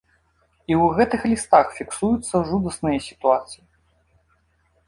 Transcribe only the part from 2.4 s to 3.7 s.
жудасныя сітуацыі.